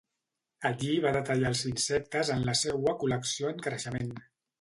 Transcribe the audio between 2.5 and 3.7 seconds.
seua col·lecció en